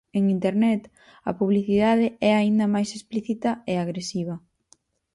[0.17, 0.81] En Internet,
[1.29, 4.35] a publicidade é aínda máis explícita e agresiva.